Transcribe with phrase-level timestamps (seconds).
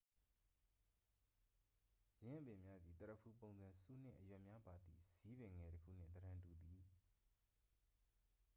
[2.23, 6.81] ယင်းအပင်များသည် သရဖူပုံစံ ဆူးနှင့် အရွက် များပါသည့် ဇီးပင်ငယ်တစ်ခုနှင့် သဏ္ဍန်တူသည်